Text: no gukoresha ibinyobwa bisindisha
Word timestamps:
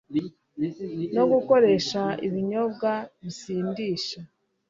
no 1.15 1.23
gukoresha 1.31 2.01
ibinyobwa 2.27 2.91
bisindisha 3.21 4.19